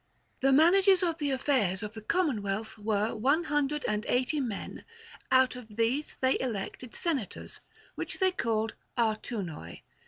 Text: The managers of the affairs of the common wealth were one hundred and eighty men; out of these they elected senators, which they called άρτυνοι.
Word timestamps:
The 0.39 0.51
managers 0.51 1.03
of 1.03 1.19
the 1.19 1.29
affairs 1.29 1.83
of 1.83 1.93
the 1.93 2.01
common 2.01 2.41
wealth 2.41 2.75
were 2.79 3.13
one 3.13 3.43
hundred 3.43 3.85
and 3.87 4.03
eighty 4.09 4.39
men; 4.39 4.83
out 5.31 5.55
of 5.55 5.67
these 5.75 6.15
they 6.15 6.39
elected 6.39 6.95
senators, 6.95 7.61
which 7.93 8.17
they 8.17 8.31
called 8.31 8.73
άρτυνοι. 8.97 9.83